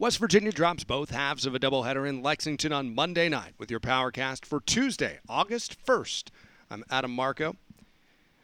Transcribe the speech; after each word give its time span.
West 0.00 0.18
Virginia 0.18 0.52
drops 0.52 0.84
both 0.84 1.10
halves 1.10 1.44
of 1.44 1.56
a 1.56 1.58
doubleheader 1.58 2.08
in 2.08 2.22
Lexington 2.22 2.72
on 2.72 2.94
Monday 2.94 3.28
night 3.28 3.54
with 3.58 3.68
your 3.68 3.80
Powercast 3.80 4.46
for 4.46 4.60
Tuesday, 4.60 5.18
August 5.28 5.76
1st. 5.84 6.28
I'm 6.70 6.84
Adam 6.88 7.10
Marco. 7.10 7.56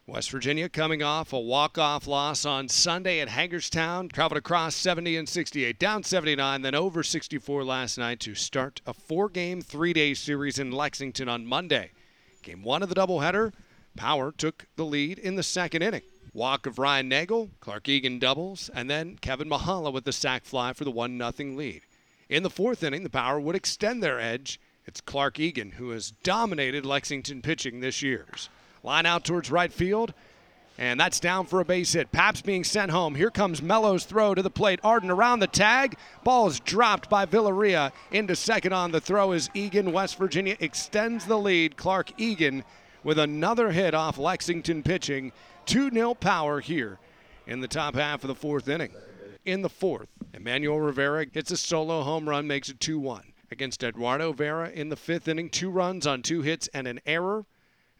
West 0.05 0.33
Virginia 0.33 0.69
coming 0.69 1.01
off 1.01 1.33
a 1.33 1.39
walk-off 1.39 2.09
loss 2.09 2.45
on 2.45 2.69
Sunday 2.69 3.21
at 3.21 3.29
Hagerstown, 3.29 4.09
traveled 4.09 4.39
across 4.39 4.75
70 4.75 5.17
and 5.17 5.29
68, 5.29 5.79
down 5.79 6.03
79, 6.03 6.63
then 6.63 6.75
over 6.75 7.05
64 7.05 7.63
last 7.63 7.99
night 7.99 8.19
to 8.19 8.35
start 8.35 8.81
a 8.85 8.93
four-game, 8.93 9.63
three-day 9.63 10.13
series 10.15 10.59
in 10.59 10.73
Lexington 10.73 11.29
on 11.29 11.47
Monday. 11.47 11.93
Game 12.43 12.65
one 12.65 12.83
of 12.83 12.89
the 12.89 12.97
doubleheader, 12.97 13.53
Power 13.97 14.33
took 14.33 14.67
the 14.75 14.85
lead 14.85 15.21
in 15.21 15.37
the 15.37 15.45
second 15.45 15.83
inning. 15.83 16.03
Walk 16.35 16.67
of 16.67 16.81
Ryan 16.81 17.09
Nagel, 17.09 17.51
Clark 17.61 17.89
Eagan 17.89 18.19
doubles, 18.19 18.69
and 18.75 18.91
then 18.91 19.17
Kevin 19.21 19.49
Mahala 19.49 19.93
with 19.93 20.03
the 20.03 20.13
sac 20.13 20.45
fly 20.45 20.73
for 20.73 20.83
the 20.83 20.91
1 20.91 21.17
0 21.17 21.51
lead. 21.55 21.83
In 22.29 22.43
the 22.43 22.51
fourth 22.51 22.83
inning, 22.83 23.05
the 23.05 23.11
Power 23.11 23.39
would 23.39 23.55
extend 23.55 24.03
their 24.03 24.19
edge. 24.19 24.59
It's 24.85 25.01
Clark 25.01 25.39
Eagan 25.39 25.73
who 25.73 25.91
has 25.91 26.11
dominated 26.25 26.85
Lexington 26.85 27.41
pitching 27.41 27.79
this 27.79 28.03
year. 28.03 28.27
Line 28.83 29.07
out 29.07 29.25
towards 29.25 29.49
right 29.49 29.73
field, 29.73 30.13
and 30.77 30.99
that's 30.99 31.21
down 31.21 31.47
for 31.47 31.61
a 31.61 31.65
base 31.65 31.93
hit. 31.93 32.11
Pabst 32.11 32.45
being 32.45 32.65
sent 32.65 32.91
home. 32.91 33.15
Here 33.15 33.31
comes 33.31 33.63
Mello's 33.63 34.05
throw 34.05 34.35
to 34.35 34.43
the 34.43 34.51
plate. 34.51 34.81
Arden 34.83 35.11
around 35.11 35.39
the 35.39 35.47
tag. 35.47 35.97
Ball 36.25 36.49
is 36.49 36.59
dropped 36.59 37.09
by 37.09 37.27
Villarreal. 37.27 37.93
Into 38.11 38.35
second 38.35 38.73
on 38.73 38.91
the 38.91 39.01
throw 39.01 39.31
as 39.31 39.51
Eagan. 39.55 39.93
West 39.93 40.19
Virginia 40.19 40.57
extends 40.59 41.27
the 41.27 41.39
lead. 41.39 41.77
Clark 41.77 42.11
Eagan 42.21 42.65
with 43.05 43.21
another 43.21 43.71
hit 43.71 43.95
off 43.95 44.19
Lexington 44.19 44.83
pitching. 44.83 45.31
2 45.67 45.91
0 45.91 46.15
power 46.15 46.61
here 46.61 46.99
in 47.47 47.61
the 47.61 47.69
top 47.69 47.95
half 47.95 48.23
of 48.25 48.29
the 48.29 48.35
fourth 48.35 48.69
inning. 48.69 48.93
In 49.45 49.63
the 49.63 49.69
fourth, 49.69 50.09
Emmanuel 50.33 50.81
Rivera 50.81 51.27
hits 51.31 51.51
a 51.51 51.57
solo 51.57 52.03
home 52.03 52.29
run, 52.29 52.47
makes 52.47 52.69
it 52.69 52.81
2 52.81 52.99
1. 52.99 53.33
Against 53.51 53.85
Eduardo 53.85 54.33
Vera 54.33 54.71
in 54.71 54.89
the 54.89 54.97
fifth 54.97 55.29
inning, 55.29 55.51
two 55.51 55.71
runs 55.71 56.07
on 56.07 56.23
two 56.23 56.43
hits 56.43 56.69
and 56.69 56.87
an 56.89 57.01
error. 57.07 57.45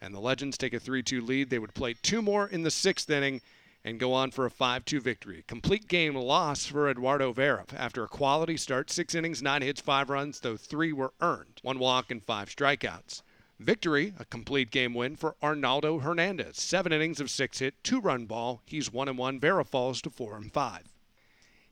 And 0.01 0.15
the 0.15 0.21
Legends 0.21 0.59
take 0.59 0.75
a 0.75 0.81
3 0.81 1.03
2 1.03 1.21
lead. 1.21 1.51
They 1.51 1.59
would 1.59 1.75
play 1.75 1.95
two 1.95 2.23
more 2.23 2.49
in 2.49 2.63
the 2.63 2.71
sixth 2.71 3.09
inning 3.09 3.41
and 3.85 4.01
go 4.01 4.13
on 4.13 4.31
for 4.31 4.47
a 4.47 4.51
5 4.51 4.85
2 4.85 5.01
victory. 5.01 5.45
Complete 5.47 5.89
game 5.89 6.15
loss 6.15 6.67
for 6.67 6.89
Eduardo 6.89 7.33
Vera 7.33 7.65
after 7.77 8.03
a 8.05 8.09
quality 8.09 8.57
start 8.57 8.91
six 8.91 9.15
innings, 9.15 9.43
nine 9.43 9.63
hits, 9.63 9.81
five 9.81 10.11
runs, 10.11 10.41
though 10.41 10.57
three 10.57 10.93
were 10.93 11.13
earned, 11.21 11.61
one 11.63 11.79
walk, 11.79 12.11
and 12.11 12.23
five 12.23 12.49
strikeouts. 12.49 13.23
Victory, 13.61 14.15
a 14.19 14.25
complete 14.25 14.71
game 14.71 14.95
win 14.95 15.15
for 15.15 15.37
Arnaldo 15.43 16.01
Hernandez. 16.01 16.57
Seven 16.61 16.93
innings 16.93 17.21
of 17.21 17.31
six 17.31 17.61
hit, 17.61 17.75
two 17.85 18.01
run 18.01 18.27
ball. 18.27 18.63
He's 18.67 18.93
one 18.93 19.09
and 19.09 19.17
one. 19.17 19.39
Vera 19.39 19.65
falls 19.65 20.03
to 20.03 20.11
four 20.11 20.37
and 20.37 20.53
five. 20.53 20.93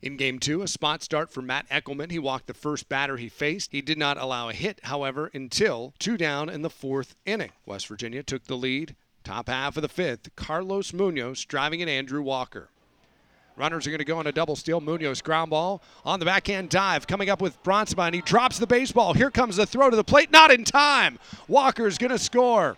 In 0.01 0.17
game 0.17 0.39
two, 0.39 0.61
a 0.61 0.67
spot 0.67 1.03
start 1.03 1.31
for 1.31 1.41
Matt 1.41 1.67
Eckelman. 1.69 2.11
He 2.11 2.19
walked 2.19 2.47
the 2.47 2.53
first 2.53 2.89
batter 2.89 3.17
he 3.17 3.29
faced. 3.29 3.71
He 3.71 3.81
did 3.81 3.97
not 3.97 4.17
allow 4.17 4.49
a 4.49 4.53
hit, 4.53 4.79
however, 4.83 5.29
until 5.33 5.93
two 5.99 6.17
down 6.17 6.49
in 6.49 6.61
the 6.61 6.69
fourth 6.69 7.15
inning. 7.25 7.51
West 7.65 7.87
Virginia 7.87 8.23
took 8.23 8.45
the 8.45 8.57
lead. 8.57 8.95
Top 9.23 9.47
half 9.47 9.77
of 9.77 9.81
the 9.81 9.89
fifth, 9.89 10.35
Carlos 10.35 10.91
Munoz 10.91 11.45
driving 11.45 11.79
in 11.79 11.87
Andrew 11.87 12.21
Walker. 12.21 12.69
Runners 13.55 13.85
are 13.85 13.91
going 13.91 13.99
to 13.99 14.05
go 14.05 14.17
on 14.17 14.27
a 14.27 14.31
double 14.31 14.55
steal. 14.55 14.81
Munoz 14.81 15.21
ground 15.21 15.51
ball 15.51 15.81
on 16.03 16.19
the 16.19 16.25
backhand 16.25 16.69
dive. 16.69 17.05
Coming 17.05 17.29
up 17.29 17.41
with 17.41 17.61
Bronsma. 17.63 18.13
He 18.13 18.21
drops 18.21 18.57
the 18.57 18.67
baseball. 18.67 19.13
Here 19.13 19.29
comes 19.29 19.57
the 19.57 19.65
throw 19.65 19.89
to 19.89 19.95
the 19.95 20.03
plate. 20.03 20.31
Not 20.31 20.51
in 20.51 20.63
time. 20.63 21.19
Walker's 21.47 21.97
going 21.97 22.11
to 22.11 22.19
score. 22.19 22.77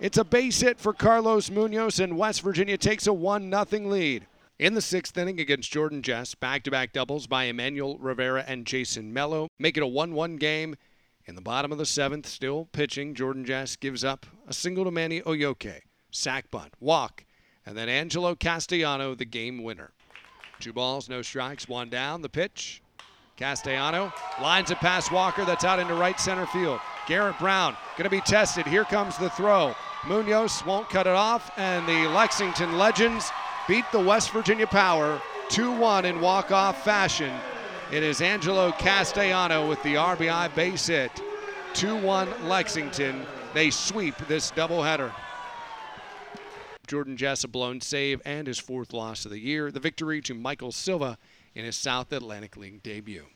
It's 0.00 0.16
a 0.16 0.24
base 0.24 0.60
hit 0.60 0.80
for 0.80 0.94
Carlos 0.94 1.50
Munoz, 1.50 2.00
and 2.00 2.16
West 2.16 2.40
Virginia 2.40 2.78
takes 2.78 3.06
a 3.06 3.12
1 3.12 3.50
0 3.50 3.82
lead. 3.86 4.26
In 4.58 4.74
the 4.74 4.80
sixth 4.80 5.16
inning 5.16 5.40
against 5.40 5.70
Jordan 5.70 6.02
Jess, 6.02 6.34
back 6.34 6.62
to 6.64 6.70
back 6.70 6.92
doubles 6.92 7.26
by 7.26 7.44
Emmanuel 7.44 7.98
Rivera 7.98 8.44
and 8.46 8.66
Jason 8.66 9.12
Mello 9.12 9.48
make 9.58 9.76
it 9.76 9.82
a 9.82 9.86
1 9.86 10.14
1 10.14 10.36
game. 10.36 10.76
In 11.26 11.34
the 11.34 11.40
bottom 11.42 11.70
of 11.70 11.78
the 11.78 11.86
seventh, 11.86 12.26
still 12.26 12.66
pitching, 12.72 13.14
Jordan 13.14 13.44
Jess 13.44 13.76
gives 13.76 14.02
up 14.02 14.26
a 14.48 14.54
single 14.54 14.84
to 14.84 14.90
Manny 14.90 15.20
Olloque. 15.20 15.82
Sack 16.10 16.50
bunt, 16.50 16.72
walk, 16.80 17.24
and 17.64 17.76
then 17.76 17.88
Angelo 17.88 18.34
Castellano, 18.34 19.14
the 19.14 19.24
game 19.24 19.62
winner. 19.62 19.92
Two 20.60 20.74
balls, 20.74 21.08
no 21.08 21.22
strikes, 21.22 21.66
one 21.66 21.88
down. 21.88 22.20
The 22.20 22.28
pitch. 22.28 22.82
Castellano 23.38 24.12
lines 24.42 24.70
it 24.70 24.76
past 24.76 25.10
Walker. 25.10 25.46
That's 25.46 25.64
out 25.64 25.78
into 25.78 25.94
right 25.94 26.20
center 26.20 26.44
field. 26.46 26.80
Garrett 27.06 27.38
Brown 27.38 27.74
going 27.96 28.04
to 28.04 28.10
be 28.10 28.20
tested. 28.20 28.66
Here 28.66 28.84
comes 28.84 29.16
the 29.16 29.30
throw. 29.30 29.74
Munoz 30.06 30.62
won't 30.66 30.90
cut 30.90 31.06
it 31.06 31.14
off, 31.14 31.50
and 31.56 31.88
the 31.88 32.06
Lexington 32.08 32.76
Legends 32.76 33.30
beat 33.66 33.86
the 33.90 34.00
West 34.00 34.32
Virginia 34.32 34.66
Power 34.66 35.20
2 35.48 35.72
1 35.72 36.04
in 36.04 36.20
walk 36.20 36.52
off 36.52 36.84
fashion. 36.84 37.34
It 37.90 38.02
is 38.02 38.20
Angelo 38.20 38.70
Castellano 38.72 39.66
with 39.66 39.82
the 39.82 39.94
RBI 39.94 40.54
base 40.54 40.88
hit. 40.88 41.10
2 41.72 41.96
1 41.96 42.48
Lexington. 42.48 43.24
They 43.54 43.70
sweep 43.70 44.14
this 44.28 44.50
doubleheader. 44.50 45.10
Jordan 46.90 47.16
Jess 47.16 47.44
a 47.44 47.48
blown 47.48 47.80
save 47.80 48.20
and 48.24 48.48
his 48.48 48.58
fourth 48.58 48.92
loss 48.92 49.24
of 49.24 49.30
the 49.30 49.38
year. 49.38 49.70
The 49.70 49.78
victory 49.78 50.20
to 50.22 50.34
Michael 50.34 50.72
Silva 50.72 51.18
in 51.54 51.64
his 51.64 51.76
South 51.76 52.12
Atlantic 52.12 52.56
League 52.56 52.82
debut. 52.82 53.26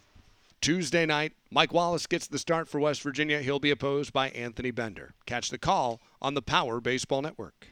Tuesday 0.61 1.07
night, 1.07 1.35
Mike 1.53 1.73
Wallace 1.73 2.09
gets 2.09 2.27
the 2.27 2.41
start 2.41 2.69
for 2.69 2.81
West 2.81 3.01
Virginia. 3.01 3.41
He'll 3.43 3.61
be 3.61 3.71
opposed 3.71 4.13
by 4.13 4.31
Anthony 4.31 4.73
Bender. 4.73 5.15
Catch 5.25 5.51
the 5.51 5.59
call 5.59 6.01
on 6.21 6.35
the 6.35 6.43
Power 6.43 6.81
Baseball 6.81 7.23
Network. 7.23 7.69